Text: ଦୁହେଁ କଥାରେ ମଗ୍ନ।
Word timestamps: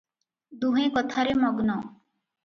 ଦୁହେଁ 0.63 0.85
କଥାରେ 0.95 1.35
ମଗ୍ନ। 1.43 1.75